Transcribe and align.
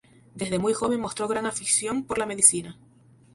Desde 0.33 0.57
muy 0.57 0.73
joven 0.73 0.99
mostró 0.99 1.27
gran 1.27 1.45
afición 1.45 2.05
por 2.05 2.17
la 2.17 2.25
medicina. 2.25 2.75